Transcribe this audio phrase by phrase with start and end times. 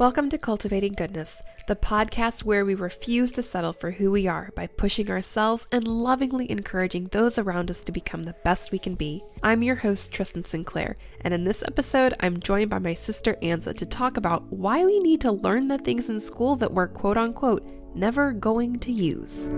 [0.00, 4.50] Welcome to Cultivating Goodness, the podcast where we refuse to settle for who we are
[4.56, 8.94] by pushing ourselves and lovingly encouraging those around us to become the best we can
[8.94, 9.22] be.
[9.42, 13.76] I'm your host, Tristan Sinclair, and in this episode, I'm joined by my sister Anza
[13.76, 17.18] to talk about why we need to learn the things in school that we're quote
[17.18, 17.62] unquote
[17.94, 19.50] never going to use.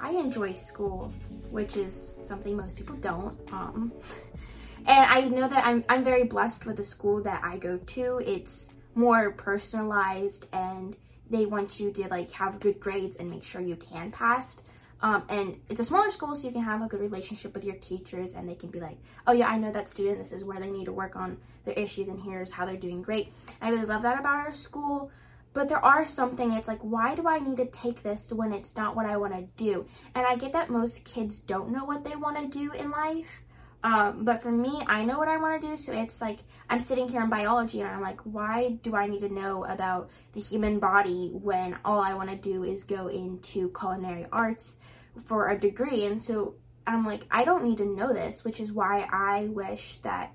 [0.00, 1.12] I enjoy school,
[1.50, 3.36] which is something most people don't.
[3.52, 3.90] Um,
[4.88, 8.22] and I know that I'm, I'm very blessed with the school that I go to.
[8.24, 10.96] It's more personalized and
[11.30, 14.56] they want you to like have good grades and make sure you can pass.
[15.00, 17.76] Um, and it's a smaller school, so you can have a good relationship with your
[17.76, 18.98] teachers, and they can be like,
[19.28, 20.18] "Oh yeah, I know that student.
[20.18, 23.02] This is where they need to work on their issues, and here's how they're doing
[23.02, 23.32] great."
[23.62, 25.12] I really love that about our school.
[25.52, 26.52] But there are something.
[26.52, 29.34] It's like, why do I need to take this when it's not what I want
[29.34, 29.86] to do?
[30.14, 33.42] And I get that most kids don't know what they want to do in life.
[33.82, 35.76] Um, but for me, I know what I want to do.
[35.76, 39.20] So it's like I'm sitting here in biology and I'm like, why do I need
[39.20, 43.72] to know about the human body when all I want to do is go into
[43.78, 44.78] culinary arts
[45.24, 46.04] for a degree?
[46.06, 46.54] And so
[46.86, 50.32] I'm like, I don't need to know this, which is why I wish that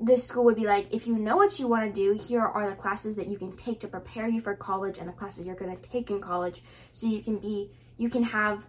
[0.00, 2.70] this school would be like, if you know what you want to do, here are
[2.70, 5.56] the classes that you can take to prepare you for college and the classes you're
[5.56, 8.66] going to take in college so you can be, you can have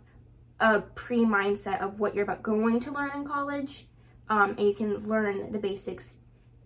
[0.59, 3.85] a pre mindset of what you're about going to learn in college
[4.29, 6.15] um, and you can learn the basics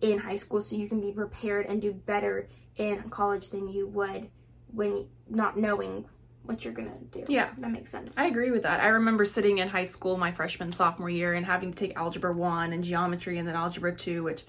[0.00, 3.86] in high school so you can be prepared and do better in college than you
[3.86, 4.28] would
[4.72, 6.04] when not knowing
[6.42, 7.24] what you're gonna do.
[7.28, 7.50] Yeah.
[7.58, 8.16] That makes sense.
[8.18, 8.80] I agree with that.
[8.80, 12.34] I remember sitting in high school my freshman sophomore year and having to take algebra
[12.34, 14.44] 1 and geometry and then algebra 2 which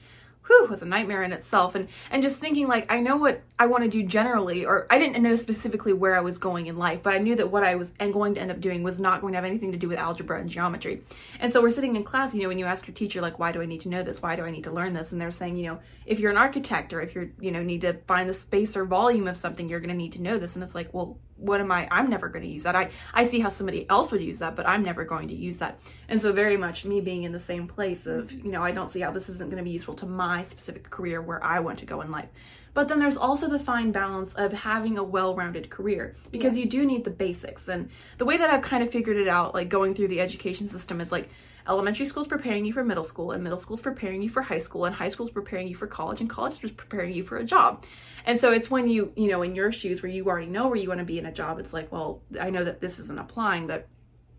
[0.47, 1.75] whew, was a nightmare in itself.
[1.75, 4.99] And and just thinking like I know what I want to do generally, or I
[4.99, 7.75] didn't know specifically where I was going in life, but I knew that what I
[7.75, 9.87] was and going to end up doing was not going to have anything to do
[9.87, 11.01] with algebra and geometry.
[11.39, 13.51] And so we're sitting in class, you know, when you ask your teacher like, why
[13.51, 14.21] do I need to know this?
[14.21, 15.11] Why do I need to learn this?
[15.11, 17.81] And they're saying, you know, if you're an architect or if you're you know need
[17.81, 20.55] to find the space or volume of something, you're going to need to know this.
[20.55, 21.87] And it's like, well, what am I?
[21.91, 22.75] I'm never going to use that.
[22.75, 25.59] I I see how somebody else would use that, but I'm never going to use
[25.59, 25.79] that.
[26.07, 28.91] And so very much me being in the same place of you know I don't
[28.91, 31.79] see how this isn't going to be useful to my specific career where I want
[31.79, 32.29] to go in life.
[32.73, 36.63] But then there's also the fine balance of having a well-rounded career because yeah.
[36.63, 37.69] you do need the basics.
[37.69, 40.67] And the way that I've kind of figured it out, like going through the education
[40.67, 41.29] system, is like
[41.67, 44.41] elementary school is preparing you for middle school, and middle school is preparing you for
[44.41, 47.23] high school, and high school is preparing you for college, and college is preparing you
[47.23, 47.85] for a job.
[48.25, 50.75] And so it's when you, you know, in your shoes where you already know where
[50.75, 53.19] you want to be in a job, it's like, well, I know that this isn't
[53.19, 53.87] applying, but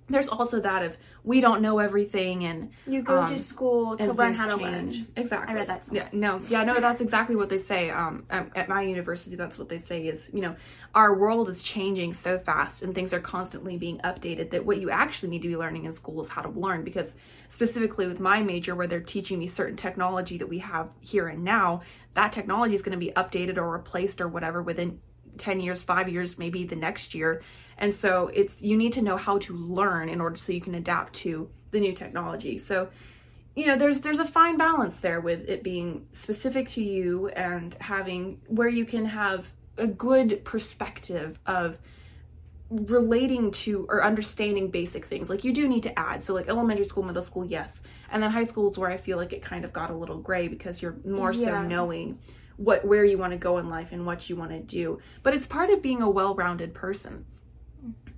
[0.08, 4.12] there's also that of we don't know everything and you go um, to school to
[4.12, 4.96] learn how to change.
[4.98, 6.08] learn exactly i read that somewhere.
[6.12, 9.68] yeah no yeah no that's exactly what they say um at my university that's what
[9.68, 10.54] they say is you know
[10.94, 14.90] our world is changing so fast and things are constantly being updated that what you
[14.90, 17.14] actually need to be learning in school is how to learn because
[17.48, 21.42] specifically with my major where they're teaching me certain technology that we have here and
[21.42, 21.80] now
[22.14, 25.00] that technology is going to be updated or replaced or whatever within
[25.38, 27.42] 10 years 5 years maybe the next year
[27.78, 30.74] and so it's you need to know how to learn in order so you can
[30.74, 32.58] adapt to the new technology.
[32.58, 32.88] So
[33.54, 37.74] you know there's there's a fine balance there with it being specific to you and
[37.80, 41.78] having where you can have a good perspective of
[42.70, 45.28] relating to or understanding basic things.
[45.28, 46.22] Like you do need to add.
[46.22, 47.82] So like elementary school middle school yes.
[48.10, 50.18] And then high school is where i feel like it kind of got a little
[50.18, 51.62] gray because you're more yeah.
[51.62, 52.18] so knowing
[52.56, 54.98] what where you want to go in life and what you want to do.
[55.22, 57.26] But it's part of being a well-rounded person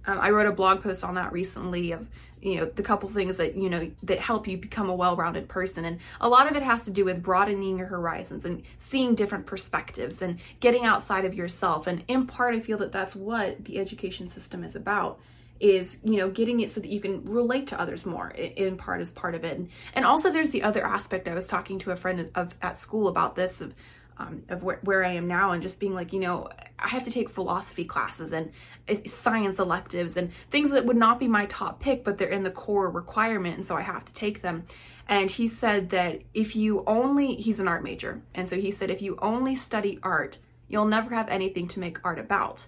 [0.07, 2.09] um, I wrote a blog post on that recently of
[2.41, 5.85] you know the couple things that you know that help you become a well-rounded person.
[5.85, 9.47] And a lot of it has to do with broadening your horizons and seeing different
[9.47, 11.87] perspectives and getting outside of yourself.
[11.87, 15.21] And in part I feel that that's what the education system is about
[15.61, 19.01] is you know getting it so that you can relate to others more in part
[19.01, 19.61] as part of it.
[19.95, 21.27] And also there's the other aspect.
[21.29, 23.75] I was talking to a friend of at school about this of
[24.19, 26.49] um, of where, where I am now and just being like, you know,
[26.79, 28.53] I have to take philosophy classes and
[28.89, 32.43] uh, science electives and things that would not be my top pick, but they're in
[32.43, 33.57] the core requirement.
[33.57, 34.65] And so I have to take them.
[35.09, 38.23] And he said that if you only, he's an art major.
[38.35, 40.39] And so he said, if you only study art,
[40.69, 42.67] you'll never have anything to make art about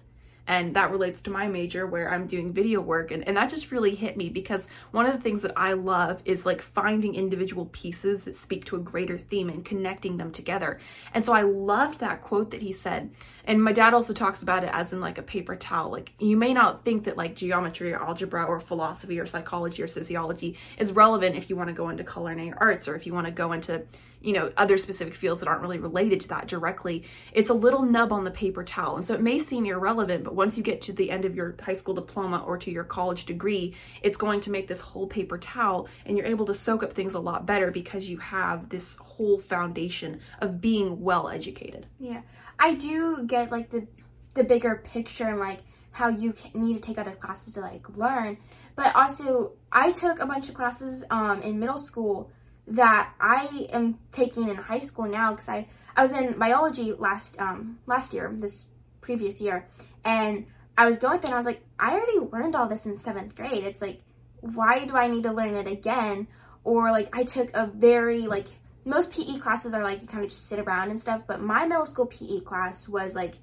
[0.51, 3.71] and that relates to my major where i'm doing video work and, and that just
[3.71, 7.67] really hit me because one of the things that i love is like finding individual
[7.67, 10.77] pieces that speak to a greater theme and connecting them together.
[11.13, 13.11] And so i loved that quote that he said
[13.45, 15.91] and my dad also talks about it as in like a paper towel.
[15.91, 19.87] Like you may not think that like geometry or algebra or philosophy or psychology or
[19.87, 23.27] sociology is relevant if you want to go into culinary arts or if you want
[23.27, 23.83] to go into
[24.21, 27.03] you know other specific fields that aren't really related to that directly.
[27.33, 30.35] It's a little nub on the paper towel and so it may seem irrelevant but
[30.41, 33.25] once you get to the end of your high school diploma or to your college
[33.25, 36.93] degree, it's going to make this whole paper towel and you're able to soak up
[36.93, 41.85] things a lot better because you have this whole foundation of being well educated.
[41.99, 42.21] Yeah.
[42.57, 43.85] I do get like the
[44.33, 45.59] the bigger picture and like
[45.91, 48.39] how you need to take other classes to like learn.
[48.75, 52.31] But also, I took a bunch of classes um, in middle school
[52.65, 57.39] that I am taking in high school now because I I was in biology last
[57.39, 58.65] um last year this
[59.01, 59.67] previous year
[60.03, 60.45] and
[60.77, 63.35] I was going through and I was like I already learned all this in seventh
[63.35, 63.63] grade.
[63.63, 64.01] It's like
[64.41, 66.27] why do I need to learn it again?
[66.63, 68.47] Or like I took a very like
[68.83, 71.65] most PE classes are like you kind of just sit around and stuff, but my
[71.65, 73.35] middle school PE class was like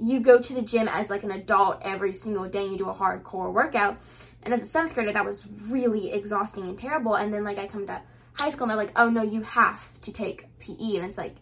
[0.00, 2.88] you go to the gym as like an adult every single day and you do
[2.88, 3.98] a hardcore workout.
[4.42, 7.16] And as a seventh grader, that was really exhausting and terrible.
[7.16, 8.00] And then like I come to
[8.34, 10.96] high school and they're like, oh no, you have to take PE.
[10.96, 11.36] And it's like,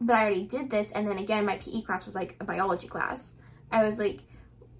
[0.00, 0.92] but I already did this.
[0.92, 3.36] And then again, my PE class was like a biology class.
[3.70, 4.20] I was like,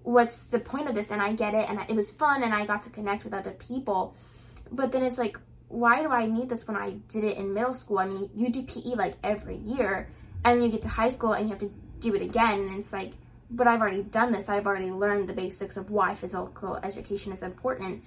[0.03, 1.11] what's the point of this?
[1.11, 1.69] And I get it.
[1.69, 4.15] And it was fun and I got to connect with other people.
[4.71, 7.73] But then it's like, why do I need this when I did it in middle
[7.73, 7.99] school?
[7.99, 10.09] I mean, you do PE like every year
[10.43, 12.59] and then you get to high school and you have to do it again.
[12.59, 13.13] And it's like,
[13.49, 14.49] but I've already done this.
[14.49, 18.03] I've already learned the basics of why physical education is important.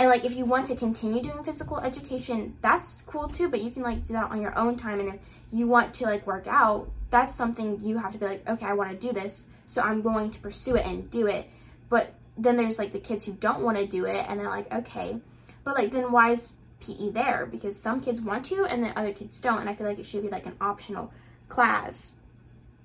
[0.00, 3.70] And like, if you want to continue doing physical education, that's cool too, but you
[3.70, 4.98] can like do that on your own time.
[4.98, 5.20] And if
[5.52, 8.72] you want to like work out, that's something you have to be like, okay, I
[8.72, 9.48] want to do this.
[9.66, 11.50] So I'm going to pursue it and do it.
[11.90, 14.72] But then there's like the kids who don't want to do it and they're like,
[14.72, 15.18] okay,
[15.64, 16.48] but like, then why is
[16.80, 17.44] PE there?
[17.44, 19.60] Because some kids want to and then other kids don't.
[19.60, 21.12] And I feel like it should be like an optional
[21.50, 22.12] class.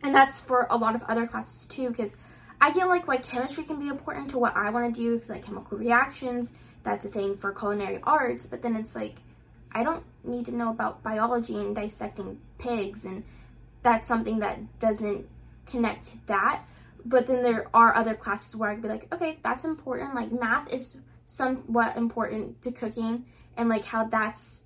[0.04, 2.18] And that's for a lot of other classes too, because
[2.60, 5.30] I get like why chemistry can be important to what I want to do, because
[5.30, 6.52] like chemical reactions,
[6.86, 9.18] that's a thing for culinary arts, but then it's like,
[9.72, 13.24] I don't need to know about biology and dissecting pigs, and
[13.84, 15.28] that's something that doesn't
[15.66, 16.64] connect to that.
[17.04, 20.16] But then there are other classes where I could be like, okay, that's important.
[20.16, 20.96] Like math is
[21.26, 23.26] somewhat important to cooking,
[23.58, 24.62] and like how that's,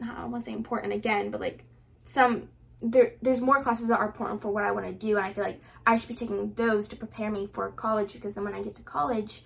[0.00, 1.64] I don't want to say important again, but like
[2.04, 2.48] some
[2.80, 5.32] there there's more classes that are important for what I want to do and I
[5.32, 8.54] feel like I should be taking those to prepare me for college because then when
[8.54, 9.42] I get to college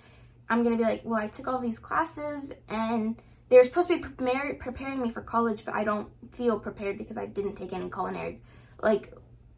[0.49, 3.97] I'm going to be like, well, I took all these classes and they're supposed to
[3.97, 7.91] be preparing me for college, but I don't feel prepared because I didn't take any
[7.91, 8.41] culinary
[8.83, 9.12] like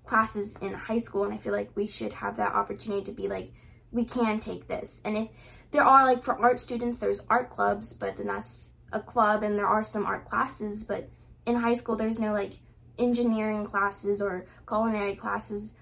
[0.04, 3.28] classes in high school and I feel like we should have that opportunity to be
[3.28, 3.52] like
[3.90, 5.00] we can take this.
[5.04, 5.28] And if
[5.70, 9.58] there are like for art students there's art clubs, but then that's a club and
[9.58, 11.08] there are some art classes, but
[11.46, 12.54] in high school there's no like
[12.98, 15.72] engineering classes or culinary classes.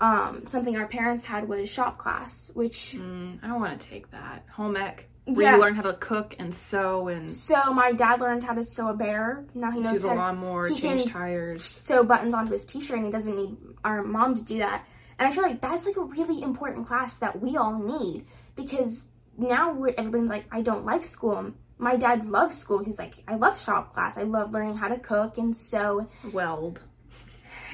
[0.00, 4.10] Um, something our parents had was shop class, which mm, I don't want to take
[4.10, 5.08] that home ec.
[5.26, 5.54] Where yeah.
[5.54, 8.88] you learn how to cook and sew and so my dad learned how to sew
[8.88, 9.46] a bear.
[9.54, 12.98] Now he knows do how the lawnmower, he change tires, sew buttons onto his t-shirt,
[12.98, 14.84] and he doesn't need our mom to do that.
[15.18, 19.06] And I feel like that's like a really important class that we all need because
[19.38, 22.84] now everyone's like, I don't like school my dad loves school.
[22.84, 24.16] He's like, I love shop class.
[24.16, 26.08] I love learning how to cook and sew.
[26.32, 26.82] Weld.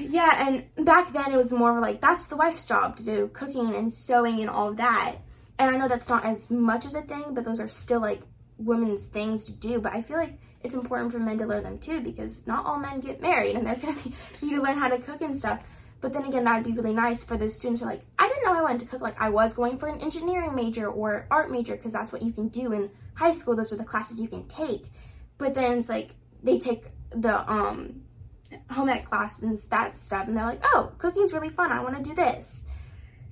[0.08, 3.74] Yeah, and back then it was more like that's the wife's job to do cooking
[3.74, 5.16] and sewing and all of that.
[5.58, 8.22] And I know that's not as much as a thing, but those are still like
[8.58, 9.80] women's things to do.
[9.80, 12.78] But I feel like it's important for men to learn them too because not all
[12.78, 13.96] men get married and they're gonna
[14.42, 15.60] need to learn how to cook and stuff.
[16.00, 18.28] But then again, that would be really nice for those students who are like, I
[18.28, 19.02] didn't know I wanted to cook.
[19.02, 22.32] Like I was going for an engineering major or art major because that's what you
[22.32, 23.54] can do in high school.
[23.54, 24.86] Those are the classes you can take.
[25.36, 28.02] But then it's like they take the um
[28.70, 31.72] home ec class and that stuff, and they're like, oh, cooking's really fun.
[31.72, 32.64] I want to do this.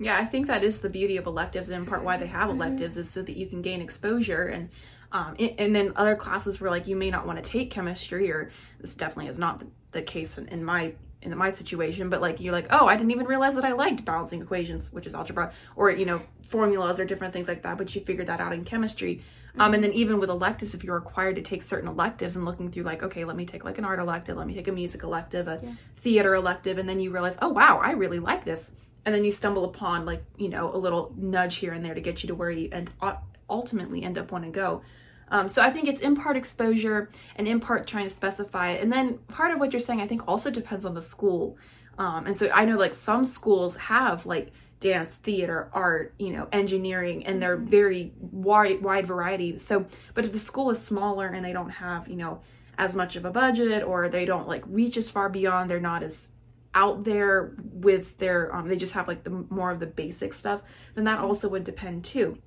[0.01, 2.61] Yeah, I think that is the beauty of electives, and part why they have mm-hmm.
[2.61, 3.03] electives mm-hmm.
[3.03, 4.71] is so that you can gain exposure and.
[5.11, 8.51] Um, and then other classes where like you may not want to take chemistry or
[8.79, 12.41] this definitely is not the, the case in, in my in my situation, but like
[12.41, 15.53] you're like, oh, I didn't even realize that I liked balancing equations, which is algebra,
[15.77, 17.77] or you know, formulas or different things like that.
[17.79, 19.17] But you figured that out in chemistry.
[19.51, 19.61] Mm-hmm.
[19.61, 22.71] Um, and then even with electives, if you're required to take certain electives and looking
[22.71, 25.03] through like, okay, let me take like an art elective, let me take a music
[25.03, 25.73] elective, a yeah.
[25.97, 28.71] theater elective, and then you realize, oh wow, I really like this,
[29.05, 32.01] and then you stumble upon like you know a little nudge here and there to
[32.01, 32.91] get you to where you and
[33.51, 34.83] ultimately end up wanting to go.
[35.31, 38.83] Um, so I think it's in part exposure and in part trying to specify it.
[38.83, 41.57] And then part of what you're saying, I think, also depends on the school.
[41.99, 46.49] Um, and so I know like some schools have like dance, theater, art, you know,
[46.53, 47.67] engineering, and they're mm-hmm.
[47.67, 49.59] very wide wide variety.
[49.59, 52.41] So, but if the school is smaller and they don't have, you know,
[52.79, 56.03] as much of a budget or they don't like reach as far beyond, they're not
[56.03, 56.31] as
[56.75, 60.61] out there with their um, they just have like the more of the basic stuff
[60.95, 62.39] then that also would depend too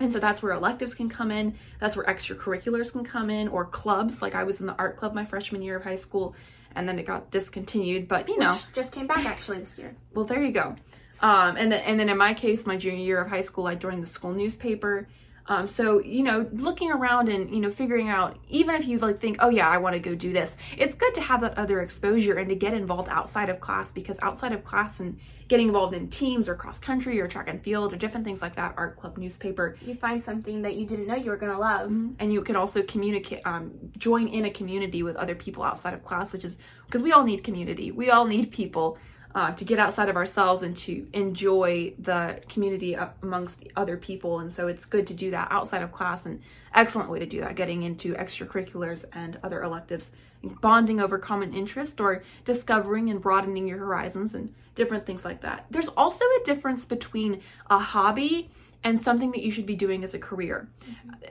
[0.00, 1.54] and so that's where electives can come in.
[1.80, 4.22] That's where extracurriculars can come in or clubs.
[4.22, 6.34] Like I was in the art club my freshman year of high school
[6.74, 8.52] and then it got discontinued, but you know.
[8.52, 9.94] Which just came back actually this year.
[10.14, 10.76] Well, there you go.
[11.20, 13.74] Um, and then and then in my case, my junior year of high school, I
[13.74, 15.08] joined the school newspaper.
[15.48, 19.18] Um, so you know, looking around and you know, figuring out even if you like
[19.18, 20.56] think, oh yeah, I want to go do this.
[20.76, 24.18] It's good to have that other exposure and to get involved outside of class because
[24.20, 27.94] outside of class and getting involved in teams or cross country or track and field
[27.94, 31.14] or different things like that, art club, newspaper, You find something that you didn't know
[31.14, 31.86] you were gonna love.
[32.18, 36.04] and you can also communicate, um, join in a community with other people outside of
[36.04, 37.90] class, which is because we all need community.
[37.90, 38.98] We all need people
[39.34, 44.40] uh, to get outside of ourselves and to enjoy the community amongst other people.
[44.40, 46.26] And so it's good to do that outside of class.
[46.26, 46.40] An
[46.74, 50.10] excellent way to do that, getting into extracurriculars and other electives,
[50.42, 55.66] bonding over common interest or discovering and broadening your horizons and different things like that.
[55.70, 58.48] There's also a difference between a hobby
[58.84, 60.68] and something that you should be doing as a career.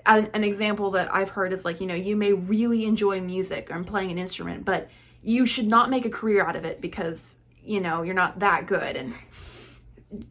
[0.06, 3.70] An, an example that I've heard is like, you know, you may really enjoy music
[3.72, 4.90] and playing an instrument, but
[5.24, 8.66] you should not make a career out of it because, you know, you're not that
[8.68, 8.96] good.
[8.96, 9.14] And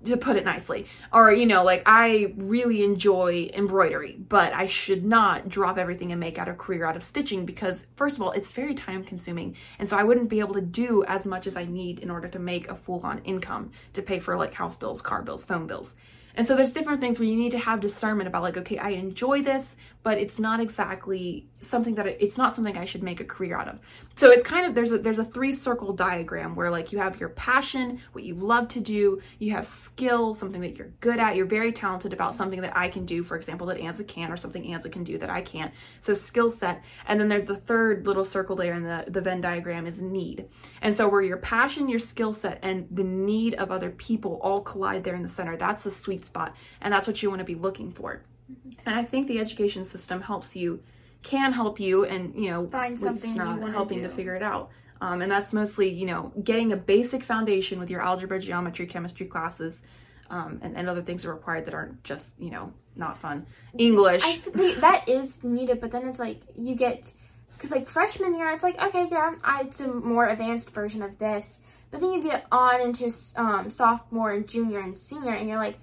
[0.04, 0.86] to put it nicely.
[1.12, 6.20] Or, you know, like I really enjoy embroidery, but I should not drop everything and
[6.20, 9.56] make out a career out of stitching because, first of all, it's very time consuming.
[9.78, 12.28] And so I wouldn't be able to do as much as I need in order
[12.28, 15.66] to make a full on income to pay for like house bills, car bills, phone
[15.66, 15.94] bills.
[16.34, 18.90] And so there's different things where you need to have discernment about like, okay, I
[18.90, 23.24] enjoy this, but it's not exactly something that it's not something I should make a
[23.24, 23.78] career out of.
[24.14, 27.20] So it's kind of there's a there's a three circle diagram where like you have
[27.20, 31.36] your passion, what you love to do, you have skill, something that you're good at,
[31.36, 34.36] you're very talented about something that I can do, for example, that Anza can, or
[34.36, 35.72] something Anza can do that I can't.
[36.00, 36.82] So skill set.
[37.06, 40.48] And then there's the third little circle there in the, the Venn diagram is need.
[40.80, 44.60] And so where your passion, your skill set, and the need of other people all
[44.60, 46.54] collide there in the center, that's the sweet spot.
[46.80, 48.22] And that's what you want to be looking for.
[48.50, 48.70] Mm-hmm.
[48.86, 50.82] And I think the education system helps you,
[51.26, 54.08] can help you, and you know, Find something SNAP wanna helping do.
[54.08, 54.70] to figure it out.
[55.00, 59.26] Um, and that's mostly, you know, getting a basic foundation with your algebra, geometry, chemistry
[59.26, 59.82] classes,
[60.30, 63.46] um, and, and other things are required that aren't just, you know, not fun.
[63.76, 64.22] English.
[64.24, 67.12] I think that is needed, but then it's like you get
[67.56, 71.18] because like freshman year, it's like okay, yeah, I, it's a more advanced version of
[71.18, 71.60] this.
[71.90, 75.78] But then you get on into um, sophomore and junior and senior, and you're like,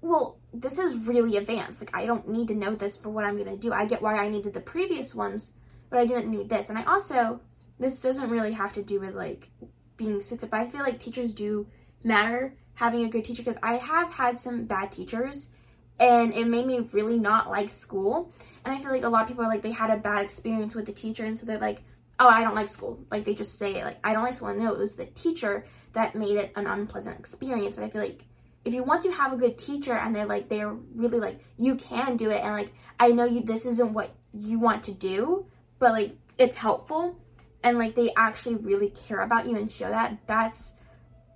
[0.00, 1.80] well, this is really advanced.
[1.80, 3.72] Like I don't need to know this for what I'm gonna do.
[3.72, 5.52] I get why I needed the previous ones,
[5.88, 6.68] but I didn't need this.
[6.68, 7.40] And I also
[7.78, 9.50] this doesn't really have to do with like
[9.96, 10.52] being specific.
[10.52, 11.66] I feel like teachers do
[12.02, 15.50] matter having a good teacher because I have had some bad teachers
[16.00, 18.32] and it made me really not like school.
[18.64, 20.74] And I feel like a lot of people are like they had a bad experience
[20.74, 21.82] with the teacher, and so they're like,
[22.18, 24.60] "Oh, I don't like school." Like they just say like, "I don't like school." And
[24.60, 27.76] no, it was the teacher that made it an unpleasant experience.
[27.76, 28.24] But I feel like
[28.64, 31.76] if you want to have a good teacher and they're like they're really like you
[31.76, 35.46] can do it, and like I know you this isn't what you want to do,
[35.78, 37.18] but like it's helpful,
[37.62, 40.18] and like they actually really care about you and show that.
[40.26, 40.74] That's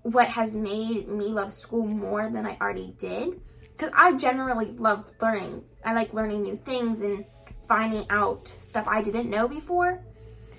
[0.02, 3.40] what has made me love school more than I already did.
[3.62, 5.64] Because I generally love learning.
[5.84, 7.24] I like learning new things and
[7.66, 10.04] finding out stuff I didn't know before.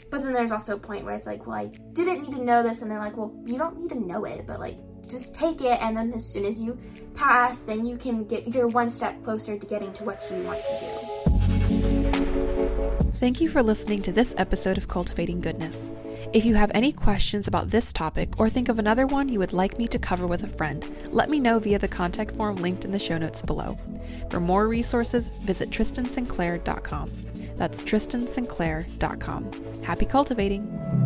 [0.10, 2.63] But then there's also a point where it's like, well, I didn't need to know
[2.63, 2.81] this.
[2.81, 4.77] And they're like, well, you don't need to know it, but like,
[5.09, 5.81] just take it.
[5.81, 6.77] And then as soon as you
[7.15, 10.63] pass, then you can get, you're one step closer to getting to what you want
[10.63, 10.88] to do.
[13.19, 15.89] Thank you for listening to this episode of Cultivating Goodness.
[16.33, 19.53] If you have any questions about this topic or think of another one you would
[19.53, 22.83] like me to cover with a friend, let me know via the contact form linked
[22.83, 23.77] in the show notes below.
[24.29, 27.12] For more resources, visit tristansinclair.com.
[27.55, 29.51] That's tristansinclair.com.
[29.81, 31.04] Happy cultivating!